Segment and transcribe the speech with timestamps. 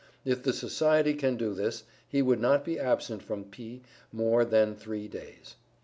[0.25, 3.83] If the Society can do this, he would not be absent from P.
[4.11, 5.57] more than three days.